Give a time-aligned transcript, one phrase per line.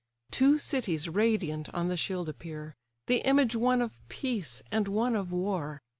[0.31, 5.31] Two cities radiant on the shield appear, The image one of peace, and one of
[5.31, 5.83] war.